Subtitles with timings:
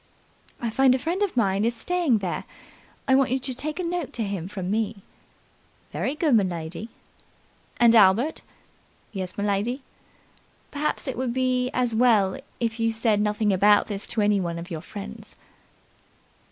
[0.59, 2.45] "I find a friend of mine is staying there.
[3.07, 5.03] I want you to take a note to him from me."
[5.91, 6.87] "Very good, m'lady."
[7.79, 8.41] "And, Albert"
[9.11, 9.81] "Yes, m'lady?"
[10.71, 14.71] "Perhaps it would be as well if you said nothing about this to any of
[14.71, 15.35] your friends."